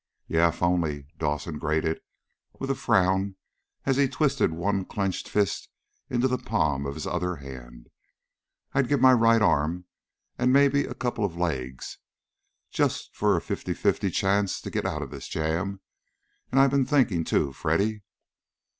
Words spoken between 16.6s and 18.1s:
been thinking, too, Freddy."